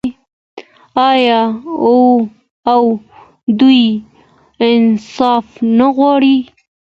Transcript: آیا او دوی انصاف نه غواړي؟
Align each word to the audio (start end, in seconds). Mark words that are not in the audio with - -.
آیا 1.09 1.41
او 2.71 2.79
دوی 3.59 3.83
انصاف 4.69 5.47
نه 5.77 5.87
غواړي؟ 5.95 6.37